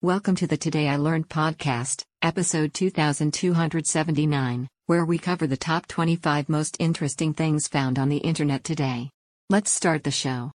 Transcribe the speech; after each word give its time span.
Welcome 0.00 0.36
to 0.36 0.46
the 0.46 0.56
Today 0.56 0.88
I 0.88 0.94
Learned 0.94 1.28
podcast, 1.28 2.04
episode 2.22 2.72
2279, 2.72 4.68
where 4.86 5.04
we 5.04 5.18
cover 5.18 5.48
the 5.48 5.56
top 5.56 5.88
25 5.88 6.48
most 6.48 6.76
interesting 6.78 7.34
things 7.34 7.66
found 7.66 7.98
on 7.98 8.08
the 8.08 8.18
internet 8.18 8.62
today. 8.62 9.10
Let's 9.50 9.72
start 9.72 10.04
the 10.04 10.12
show. 10.12 10.52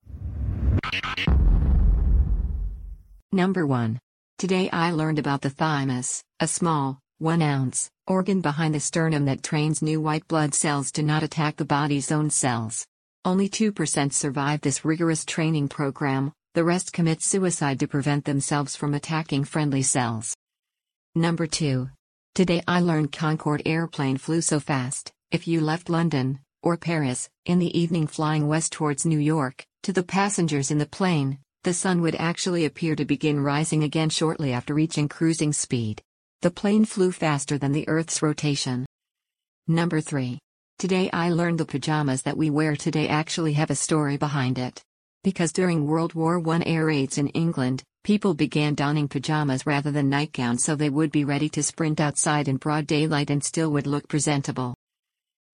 Number 3.32 3.66
1. 3.66 3.98
Today 4.36 4.68
I 4.74 4.90
learned 4.90 5.18
about 5.18 5.40
the 5.40 5.48
thymus, 5.48 6.22
a 6.38 6.46
small, 6.46 6.98
1 7.16 7.40
ounce, 7.40 7.88
organ 8.06 8.42
behind 8.42 8.74
the 8.74 8.80
sternum 8.80 9.24
that 9.24 9.42
trains 9.42 9.80
new 9.80 10.02
white 10.02 10.28
blood 10.28 10.52
cells 10.52 10.92
to 10.92 11.02
not 11.02 11.22
attack 11.22 11.56
the 11.56 11.64
body's 11.64 12.12
own 12.12 12.28
cells. 12.28 12.86
Only 13.24 13.48
2% 13.48 14.12
survive 14.12 14.60
this 14.60 14.84
rigorous 14.84 15.24
training 15.24 15.68
program, 15.68 16.34
the 16.52 16.64
rest 16.64 16.92
commit 16.92 17.22
suicide 17.22 17.78
to 17.78 17.86
prevent 17.86 18.24
themselves 18.24 18.74
from 18.74 18.92
attacking 18.92 19.44
friendly 19.44 19.82
cells. 19.82 20.34
Number 21.14 21.46
2. 21.46 21.88
Today 22.34 22.60
I 22.66 22.80
learned 22.80 23.12
Concorde 23.12 23.62
airplane 23.64 24.16
flew 24.16 24.40
so 24.40 24.58
fast, 24.58 25.12
if 25.30 25.46
you 25.46 25.60
left 25.60 25.88
London, 25.88 26.40
or 26.60 26.76
Paris, 26.76 27.28
in 27.46 27.60
the 27.60 27.78
evening 27.78 28.08
flying 28.08 28.48
west 28.48 28.72
towards 28.72 29.06
New 29.06 29.18
York, 29.20 29.64
to 29.84 29.92
the 29.92 30.02
passengers 30.02 30.72
in 30.72 30.78
the 30.78 30.86
plane, 30.86 31.38
the 31.62 31.72
sun 31.72 32.00
would 32.00 32.16
actually 32.16 32.64
appear 32.64 32.96
to 32.96 33.04
begin 33.04 33.38
rising 33.38 33.84
again 33.84 34.10
shortly 34.10 34.52
after 34.52 34.74
reaching 34.74 35.08
cruising 35.08 35.52
speed. 35.52 36.02
The 36.42 36.50
plane 36.50 36.84
flew 36.84 37.12
faster 37.12 37.58
than 37.58 37.70
the 37.70 37.86
Earth's 37.88 38.22
rotation. 38.22 38.86
Number 39.68 40.00
3. 40.00 40.40
Today 40.80 41.10
I 41.12 41.30
learned 41.30 41.60
the 41.60 41.64
pajamas 41.64 42.22
that 42.22 42.36
we 42.36 42.50
wear 42.50 42.74
today 42.74 43.06
actually 43.06 43.52
have 43.52 43.70
a 43.70 43.76
story 43.76 44.16
behind 44.16 44.58
it. 44.58 44.82
Because 45.22 45.52
during 45.52 45.86
World 45.86 46.14
War 46.14 46.42
I 46.48 46.62
air 46.64 46.86
raids 46.86 47.18
in 47.18 47.28
England, 47.28 47.82
people 48.04 48.32
began 48.32 48.74
donning 48.74 49.06
pajamas 49.06 49.66
rather 49.66 49.90
than 49.90 50.08
nightgowns 50.08 50.64
so 50.64 50.74
they 50.74 50.88
would 50.88 51.12
be 51.12 51.24
ready 51.24 51.50
to 51.50 51.62
sprint 51.62 52.00
outside 52.00 52.48
in 52.48 52.56
broad 52.56 52.86
daylight 52.86 53.28
and 53.28 53.44
still 53.44 53.70
would 53.72 53.86
look 53.86 54.08
presentable. 54.08 54.74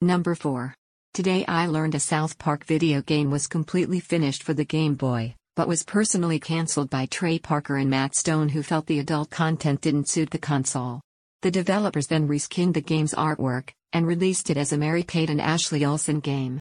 Number 0.00 0.36
4. 0.36 0.72
Today 1.14 1.44
I 1.48 1.66
learned 1.66 1.96
a 1.96 2.00
South 2.00 2.38
Park 2.38 2.64
video 2.64 3.02
game 3.02 3.30
was 3.30 3.48
completely 3.48 3.98
finished 3.98 4.44
for 4.44 4.54
the 4.54 4.64
Game 4.64 4.94
Boy, 4.94 5.34
but 5.56 5.66
was 5.66 5.82
personally 5.82 6.38
cancelled 6.38 6.90
by 6.90 7.06
Trey 7.06 7.38
Parker 7.38 7.76
and 7.76 7.90
Matt 7.90 8.14
Stone 8.14 8.50
who 8.50 8.62
felt 8.62 8.86
the 8.86 9.00
adult 9.00 9.30
content 9.30 9.80
didn't 9.80 10.08
suit 10.08 10.30
the 10.30 10.38
console. 10.38 11.00
The 11.42 11.50
developers 11.50 12.06
then 12.06 12.28
reskinned 12.28 12.74
the 12.74 12.80
game's 12.80 13.14
artwork, 13.14 13.70
and 13.92 14.06
released 14.06 14.50
it 14.50 14.56
as 14.56 14.72
a 14.72 14.78
Mary 14.78 15.02
Kate 15.02 15.30
and 15.30 15.40
Ashley 15.40 15.84
Olsen 15.84 16.20
game. 16.20 16.60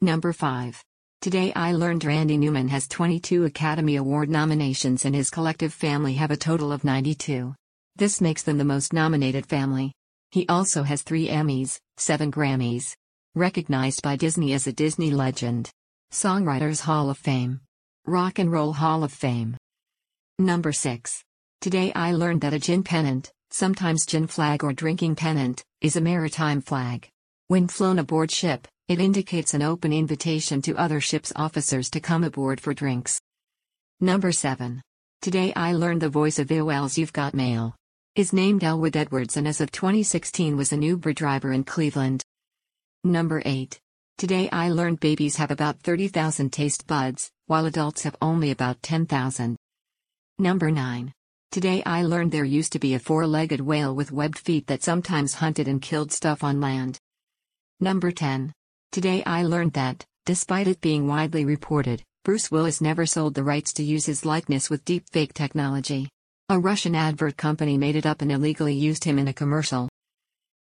Number 0.00 0.32
5. 0.32 0.82
Today 1.20 1.52
I 1.54 1.72
learned 1.72 2.04
Randy 2.04 2.36
Newman 2.36 2.68
has 2.68 2.86
22 2.86 3.46
Academy 3.46 3.96
Award 3.96 4.28
nominations 4.28 5.04
and 5.04 5.14
his 5.14 5.30
collective 5.30 5.72
family 5.72 6.14
have 6.14 6.30
a 6.30 6.36
total 6.36 6.70
of 6.70 6.84
92. 6.84 7.54
This 7.96 8.20
makes 8.20 8.42
them 8.42 8.58
the 8.58 8.64
most 8.64 8.92
nominated 8.92 9.46
family. 9.46 9.92
He 10.30 10.46
also 10.48 10.82
has 10.82 11.02
3 11.02 11.28
Emmys, 11.28 11.80
7 11.96 12.30
Grammys. 12.30 12.94
Recognized 13.34 14.02
by 14.02 14.16
Disney 14.16 14.52
as 14.52 14.66
a 14.66 14.72
Disney 14.72 15.10
legend. 15.10 15.70
Songwriters 16.12 16.82
Hall 16.82 17.10
of 17.10 17.18
Fame. 17.18 17.60
Rock 18.06 18.38
and 18.38 18.52
Roll 18.52 18.72
Hall 18.72 19.02
of 19.02 19.12
Fame. 19.12 19.56
Number 20.38 20.72
6. 20.72 21.24
Today 21.60 21.92
I 21.94 22.12
learned 22.12 22.42
that 22.42 22.54
a 22.54 22.58
gin 22.60 22.82
pennant, 22.82 23.32
sometimes 23.50 24.06
gin 24.06 24.26
flag 24.26 24.62
or 24.62 24.72
drinking 24.72 25.16
pennant, 25.16 25.64
is 25.80 25.96
a 25.96 26.00
maritime 26.00 26.60
flag. 26.60 27.08
When 27.48 27.66
flown 27.66 27.98
aboard 27.98 28.30
ship, 28.30 28.68
it 28.88 29.00
indicates 29.00 29.52
an 29.52 29.62
open 29.62 29.92
invitation 29.92 30.62
to 30.62 30.76
other 30.76 31.00
ship's 31.00 31.32
officers 31.34 31.90
to 31.90 31.98
come 31.98 32.22
aboard 32.22 32.60
for 32.60 32.72
drinks. 32.72 33.20
Number 34.00 34.30
7. 34.30 34.80
Today 35.22 35.52
I 35.56 35.72
learned 35.72 36.02
the 36.02 36.08
voice 36.08 36.38
of 36.38 36.46
AOL's 36.46 36.96
You've 36.96 37.12
Got 37.12 37.34
Mail. 37.34 37.74
Is 38.14 38.32
named 38.32 38.62
Elwood 38.62 38.96
Edwards 38.96 39.36
and 39.36 39.48
as 39.48 39.60
of 39.60 39.72
2016 39.72 40.56
was 40.56 40.72
an 40.72 40.82
Uber 40.82 41.14
driver 41.14 41.52
in 41.52 41.64
Cleveland. 41.64 42.22
Number 43.02 43.42
8. 43.44 43.76
Today 44.18 44.48
I 44.50 44.68
learned 44.68 45.00
babies 45.00 45.34
have 45.34 45.50
about 45.50 45.80
30,000 45.80 46.52
taste 46.52 46.86
buds, 46.86 47.32
while 47.46 47.66
adults 47.66 48.04
have 48.04 48.14
only 48.22 48.52
about 48.52 48.80
10,000. 48.82 49.56
Number 50.38 50.70
9. 50.70 51.12
Today 51.50 51.82
I 51.84 52.04
learned 52.04 52.30
there 52.30 52.44
used 52.44 52.72
to 52.72 52.78
be 52.78 52.94
a 52.94 53.00
four 53.00 53.26
legged 53.26 53.60
whale 53.60 53.96
with 53.96 54.12
webbed 54.12 54.38
feet 54.38 54.68
that 54.68 54.84
sometimes 54.84 55.34
hunted 55.34 55.66
and 55.66 55.82
killed 55.82 56.12
stuff 56.12 56.44
on 56.44 56.60
land. 56.60 57.00
Number 57.80 58.12
10. 58.12 58.52
Today 58.92 59.22
I 59.24 59.42
learned 59.42 59.74
that, 59.74 60.04
despite 60.24 60.68
it 60.68 60.80
being 60.80 61.06
widely 61.06 61.44
reported, 61.44 62.02
Bruce 62.24 62.50
Willis 62.50 62.80
never 62.80 63.06
sold 63.06 63.34
the 63.34 63.44
rights 63.44 63.72
to 63.74 63.82
use 63.82 64.06
his 64.06 64.24
likeness 64.24 64.70
with 64.70 64.84
deepfake 64.84 65.32
technology. 65.32 66.08
A 66.48 66.58
Russian 66.58 66.94
advert 66.94 67.36
company 67.36 67.76
made 67.76 67.96
it 67.96 68.06
up 68.06 68.22
and 68.22 68.32
illegally 68.32 68.74
used 68.74 69.04
him 69.04 69.18
in 69.18 69.28
a 69.28 69.32
commercial. 69.32 69.88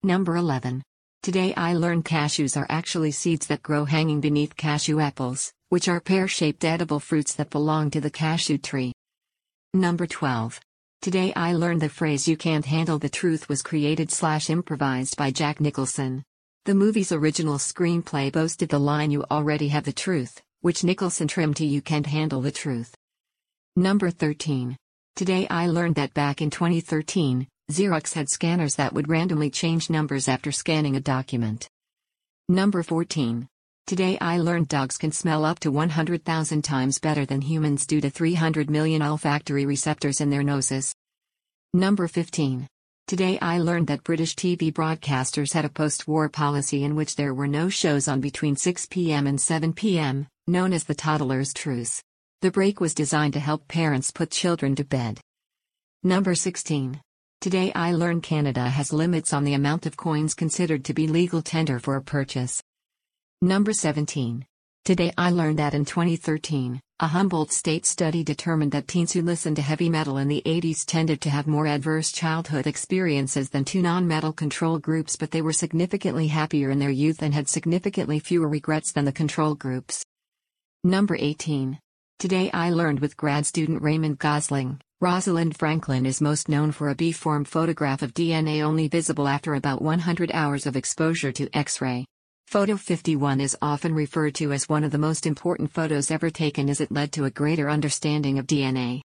Number 0.02 0.36
11. 0.36 0.82
Today 1.22 1.54
I 1.54 1.74
learned 1.74 2.04
cashews 2.04 2.56
are 2.56 2.66
actually 2.68 3.10
seeds 3.10 3.46
that 3.48 3.62
grow 3.62 3.84
hanging 3.84 4.20
beneath 4.20 4.56
cashew 4.56 5.00
apples, 5.00 5.52
which 5.68 5.88
are 5.88 6.00
pear 6.00 6.28
shaped 6.28 6.64
edible 6.64 7.00
fruits 7.00 7.34
that 7.34 7.50
belong 7.50 7.90
to 7.90 8.00
the 8.00 8.10
cashew 8.10 8.58
tree. 8.58 8.92
Number 9.74 10.06
12. 10.06 10.60
Today 11.02 11.32
I 11.34 11.52
learned 11.52 11.80
the 11.80 11.88
phrase 11.88 12.26
you 12.26 12.36
can't 12.36 12.64
handle 12.64 12.98
the 12.98 13.08
truth 13.08 13.48
was 13.48 13.62
created 13.62 14.10
slash 14.10 14.50
improvised 14.50 15.16
by 15.16 15.30
Jack 15.30 15.60
Nicholson. 15.60 16.22
The 16.68 16.74
movie's 16.74 17.12
original 17.12 17.56
screenplay 17.56 18.30
boasted 18.30 18.68
the 18.68 18.78
line 18.78 19.10
You 19.10 19.24
already 19.30 19.68
have 19.68 19.84
the 19.84 19.92
truth, 19.94 20.42
which 20.60 20.84
Nicholson 20.84 21.26
trimmed 21.26 21.56
to 21.56 21.64
You 21.64 21.80
can't 21.80 22.04
handle 22.04 22.42
the 22.42 22.52
truth. 22.52 22.94
Number 23.74 24.10
13. 24.10 24.76
Today 25.16 25.46
I 25.48 25.68
learned 25.68 25.94
that 25.94 26.12
back 26.12 26.42
in 26.42 26.50
2013, 26.50 27.48
Xerox 27.72 28.12
had 28.12 28.28
scanners 28.28 28.74
that 28.74 28.92
would 28.92 29.08
randomly 29.08 29.48
change 29.48 29.88
numbers 29.88 30.28
after 30.28 30.52
scanning 30.52 30.94
a 30.94 31.00
document. 31.00 31.70
Number 32.50 32.82
14. 32.82 33.48
Today 33.86 34.18
I 34.20 34.36
learned 34.36 34.68
dogs 34.68 34.98
can 34.98 35.10
smell 35.10 35.46
up 35.46 35.60
to 35.60 35.70
100,000 35.70 36.62
times 36.62 36.98
better 36.98 37.24
than 37.24 37.40
humans 37.40 37.86
due 37.86 38.02
to 38.02 38.10
300 38.10 38.68
million 38.68 39.00
olfactory 39.00 39.64
receptors 39.64 40.20
in 40.20 40.28
their 40.28 40.42
noses. 40.42 40.94
Number 41.72 42.06
15. 42.08 42.68
Today 43.08 43.38
I 43.40 43.56
learned 43.56 43.86
that 43.86 44.04
British 44.04 44.34
TV 44.36 44.70
broadcasters 44.70 45.54
had 45.54 45.64
a 45.64 45.70
post 45.70 46.06
war 46.06 46.28
policy 46.28 46.84
in 46.84 46.94
which 46.94 47.16
there 47.16 47.32
were 47.32 47.46
no 47.46 47.70
shows 47.70 48.06
on 48.06 48.20
between 48.20 48.54
6 48.54 48.84
p.m. 48.90 49.26
and 49.26 49.40
7 49.40 49.72
p.m., 49.72 50.26
known 50.46 50.74
as 50.74 50.84
the 50.84 50.94
toddler's 50.94 51.54
truce. 51.54 52.02
The 52.42 52.50
break 52.50 52.80
was 52.80 52.92
designed 52.92 53.32
to 53.32 53.40
help 53.40 53.66
parents 53.66 54.10
put 54.10 54.30
children 54.30 54.74
to 54.74 54.84
bed. 54.84 55.22
Number 56.02 56.34
16. 56.34 57.00
Today 57.40 57.72
I 57.72 57.92
learned 57.92 58.24
Canada 58.24 58.68
has 58.68 58.92
limits 58.92 59.32
on 59.32 59.44
the 59.44 59.54
amount 59.54 59.86
of 59.86 59.96
coins 59.96 60.34
considered 60.34 60.84
to 60.84 60.92
be 60.92 61.08
legal 61.08 61.40
tender 61.40 61.78
for 61.78 61.96
a 61.96 62.02
purchase. 62.02 62.62
Number 63.40 63.72
17. 63.72 64.44
Today 64.84 65.12
I 65.18 65.30
learned 65.30 65.58
that 65.58 65.74
in 65.74 65.84
2013, 65.84 66.80
a 67.00 67.06
Humboldt 67.06 67.52
state 67.52 67.84
study 67.84 68.24
determined 68.24 68.72
that 68.72 68.88
teens 68.88 69.12
who 69.12 69.22
listened 69.22 69.56
to 69.56 69.62
heavy 69.62 69.88
metal 69.88 70.16
in 70.16 70.28
the 70.28 70.42
80s 70.44 70.84
tended 70.86 71.20
to 71.20 71.30
have 71.30 71.46
more 71.46 71.66
adverse 71.66 72.10
childhood 72.10 72.66
experiences 72.66 73.50
than 73.50 73.64
two 73.64 73.82
non 73.82 74.08
metal 74.08 74.32
control 74.32 74.78
groups, 74.78 75.16
but 75.16 75.30
they 75.30 75.42
were 75.42 75.52
significantly 75.52 76.28
happier 76.28 76.70
in 76.70 76.78
their 76.78 76.90
youth 76.90 77.22
and 77.22 77.34
had 77.34 77.48
significantly 77.48 78.18
fewer 78.18 78.48
regrets 78.48 78.92
than 78.92 79.04
the 79.04 79.12
control 79.12 79.54
groups. 79.54 80.04
Number 80.82 81.16
18. 81.18 81.78
Today 82.18 82.50
I 82.52 82.70
learned 82.70 83.00
with 83.00 83.16
grad 83.16 83.46
student 83.46 83.82
Raymond 83.82 84.18
Gosling, 84.18 84.80
Rosalind 85.00 85.56
Franklin 85.56 86.06
is 86.06 86.20
most 86.20 86.48
known 86.48 86.72
for 86.72 86.88
a 86.88 86.94
B 86.96 87.12
form 87.12 87.44
photograph 87.44 88.02
of 88.02 88.14
DNA 88.14 88.62
only 88.62 88.88
visible 88.88 89.28
after 89.28 89.54
about 89.54 89.80
100 89.80 90.32
hours 90.34 90.66
of 90.66 90.74
exposure 90.74 91.30
to 91.30 91.48
X 91.56 91.80
ray. 91.80 92.04
Photo 92.48 92.78
51 92.78 93.42
is 93.42 93.54
often 93.60 93.92
referred 93.94 94.34
to 94.36 94.54
as 94.54 94.70
one 94.70 94.82
of 94.82 94.90
the 94.90 94.96
most 94.96 95.26
important 95.26 95.70
photos 95.70 96.10
ever 96.10 96.30
taken 96.30 96.70
as 96.70 96.80
it 96.80 96.90
led 96.90 97.12
to 97.12 97.26
a 97.26 97.30
greater 97.30 97.68
understanding 97.68 98.38
of 98.38 98.46
DNA. 98.46 99.02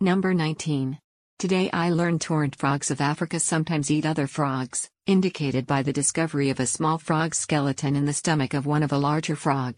Number 0.00 0.32
19. 0.32 0.98
Today 1.38 1.68
I 1.74 1.90
learned 1.90 2.22
torrent 2.22 2.56
frogs 2.56 2.90
of 2.90 3.02
Africa 3.02 3.38
sometimes 3.38 3.90
eat 3.90 4.06
other 4.06 4.26
frogs, 4.26 4.88
indicated 5.06 5.66
by 5.66 5.82
the 5.82 5.92
discovery 5.92 6.48
of 6.48 6.58
a 6.58 6.64
small 6.64 6.96
frog 6.96 7.34
skeleton 7.34 7.96
in 7.96 8.06
the 8.06 8.14
stomach 8.14 8.54
of 8.54 8.64
one 8.64 8.82
of 8.82 8.92
a 8.92 8.96
larger 8.96 9.36
frog. 9.36 9.76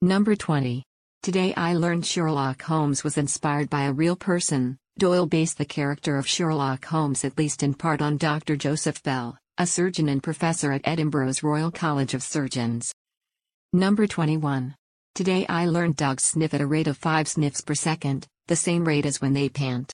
Number 0.00 0.36
20. 0.36 0.84
Today 1.24 1.54
I 1.56 1.74
learned 1.74 2.06
Sherlock 2.06 2.62
Holmes 2.62 3.02
was 3.02 3.18
inspired 3.18 3.68
by 3.68 3.82
a 3.82 3.92
real 3.92 4.14
person. 4.14 4.76
Doyle 4.96 5.26
based 5.26 5.58
the 5.58 5.64
character 5.64 6.18
of 6.18 6.28
Sherlock 6.28 6.84
Holmes 6.84 7.24
at 7.24 7.36
least 7.36 7.64
in 7.64 7.74
part 7.74 8.00
on 8.00 8.16
Dr. 8.16 8.54
Joseph 8.54 9.02
Bell 9.02 9.36
a 9.58 9.66
surgeon 9.66 10.10
and 10.10 10.22
professor 10.22 10.70
at 10.70 10.82
Edinburgh's 10.84 11.42
Royal 11.42 11.70
College 11.70 12.12
of 12.12 12.22
Surgeons. 12.22 12.92
Number 13.72 14.06
21. 14.06 14.74
Today 15.14 15.46
I 15.48 15.64
learned 15.64 15.96
dogs 15.96 16.24
sniff 16.24 16.52
at 16.52 16.60
a 16.60 16.66
rate 16.66 16.88
of 16.88 16.98
5 16.98 17.26
sniffs 17.26 17.62
per 17.62 17.74
second, 17.74 18.26
the 18.48 18.56
same 18.56 18.84
rate 18.84 19.06
as 19.06 19.22
when 19.22 19.32
they 19.32 19.48
pant. 19.48 19.90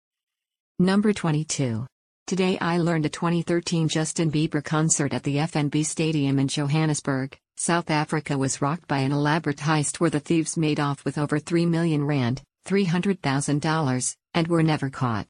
Number 0.81 1.13
22. 1.13 1.87
Today 2.27 2.59
I 2.61 2.79
learned 2.79 3.07
a 3.07 3.09
2013 3.09 3.87
Justin 3.87 4.33
Bieber 4.33 4.65
concert 4.65 5.15
at 5.15 5.23
the 5.23 5.37
FNB 5.37 5.87
Stadium 5.87 6.41
in 6.41 6.49
Johannesburg, 6.49 7.39
South 7.57 7.89
Africa 7.89 8.37
was 8.37 8.61
rocked 8.61 8.89
by 8.89 8.99
an 8.99 9.13
elaborate 9.13 9.59
heist 9.59 10.01
where 10.01 10.11
the 10.11 10.19
thieves 10.19 10.57
made 10.57 10.81
off 10.81 11.05
with 11.05 11.19
over 11.19 11.39
3 11.39 11.67
million 11.67 12.05
rand, 12.05 12.43
$300,000, 12.67 14.17
and 14.35 14.49
were 14.49 14.65
never 14.65 14.91
caught. 14.91 15.29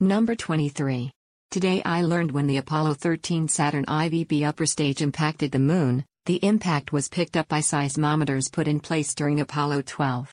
Number 0.00 0.34
23. 0.34 1.12
Today 1.52 1.82
I 1.84 2.00
learned 2.00 2.32
when 2.32 2.46
the 2.46 2.56
Apollo 2.56 2.94
13 2.94 3.46
Saturn 3.46 3.84
IVB 3.84 4.42
upper 4.42 4.64
stage 4.64 5.02
impacted 5.02 5.52
the 5.52 5.58
moon, 5.58 6.02
the 6.24 6.42
impact 6.42 6.94
was 6.94 7.10
picked 7.10 7.36
up 7.36 7.46
by 7.48 7.60
seismometers 7.60 8.50
put 8.50 8.66
in 8.66 8.80
place 8.80 9.14
during 9.14 9.38
Apollo 9.38 9.82
12. 9.82 10.32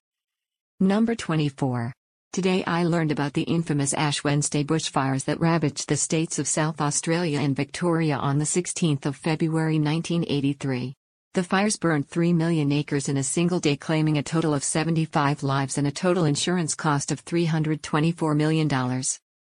Number 0.80 1.16
24. 1.16 1.92
Today 2.31 2.63
I 2.63 2.86
learned 2.86 3.12
about 3.12 3.33
the 3.33 3.42
infamous 3.42 3.94
Ash 3.94 4.24
Wednesday 4.24 4.63
bushfires 4.63 5.25
that 5.25 5.42
ravaged 5.42 5.89
the 5.89 5.98
states 5.98 6.39
of 6.39 6.48
South 6.48 6.80
Australia 6.80 7.42
and 7.42 7.54
Victoria 7.54 8.16
on 8.16 8.38
the 8.38 8.45
16th 8.45 9.06
of 9.06 9.18
February 9.18 9.77
1983. 9.77 10.94
The 11.33 11.44
fires 11.44 11.75
burned 11.75 12.07
3 12.07 12.31
million 12.31 12.71
acres 12.71 13.10
in 13.10 13.18
a 13.18 13.24
single 13.24 13.60
day 13.60 13.75
claiming 13.75 14.18
a 14.18 14.24
total 14.24 14.54
of 14.54 14.63
75 14.63 15.44
lives 15.44 15.77
and 15.77 15.86
a 15.86 15.92
total 15.92 16.24
insurance 16.24 16.75
cost 16.75 17.12
of 17.12 17.25
$324 17.25 18.38
million. 18.38 18.69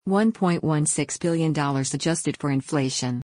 $1.16 0.07 1.19
billion 1.19 1.51
adjusted 1.51 2.37
for 2.37 2.49
inflation. 2.49 3.21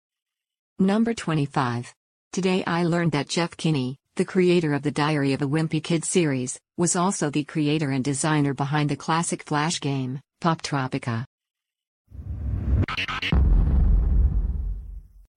Number 0.80 1.14
25. 1.14 1.94
Today 2.32 2.64
I 2.66 2.82
learned 2.82 3.12
that 3.12 3.28
Jeff 3.28 3.56
Kinney, 3.56 3.98
the 4.16 4.24
creator 4.24 4.74
of 4.74 4.82
the 4.82 4.90
Diary 4.90 5.32
of 5.32 5.42
a 5.42 5.46
Wimpy 5.46 5.80
Kid 5.80 6.04
series, 6.04 6.58
was 6.76 6.96
also 6.96 7.30
the 7.30 7.44
creator 7.44 7.92
and 7.92 8.02
designer 8.02 8.52
behind 8.52 8.90
the 8.90 8.96
classic 8.96 9.44
Flash 9.44 9.80
game, 9.80 10.20
Poptropica. 10.42 11.24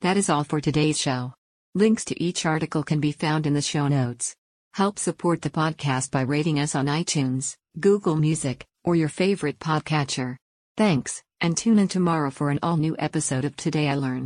That 0.01 0.17
is 0.17 0.29
all 0.29 0.43
for 0.43 0.59
today's 0.59 0.99
show. 0.99 1.33
Links 1.75 2.05
to 2.05 2.23
each 2.23 2.45
article 2.47 2.81
can 2.81 2.99
be 2.99 3.11
found 3.11 3.45
in 3.45 3.53
the 3.53 3.61
show 3.61 3.87
notes. 3.87 4.35
Help 4.73 4.97
support 4.97 5.43
the 5.43 5.51
podcast 5.51 6.09
by 6.09 6.21
rating 6.21 6.59
us 6.59 6.73
on 6.73 6.87
iTunes, 6.87 7.55
Google 7.79 8.15
Music, 8.15 8.65
or 8.83 8.95
your 8.95 9.09
favorite 9.09 9.59
podcatcher. 9.59 10.37
Thanks, 10.77 11.21
and 11.41 11.57
tune 11.57 11.79
in 11.79 11.87
tomorrow 11.87 12.29
for 12.29 12.49
an 12.49 12.59
all 12.63 12.77
new 12.77 12.95
episode 12.99 13.45
of 13.45 13.55
Today 13.55 13.89
I 13.89 13.95
Learned. 13.95 14.23